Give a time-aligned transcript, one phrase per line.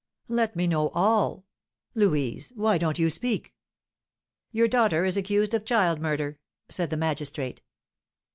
[0.29, 1.45] Let me know all!
[1.93, 3.53] Louise, why don't you speak?"
[4.51, 6.39] "Your daughter is accused of child murder,"
[6.69, 7.61] said the magistrate.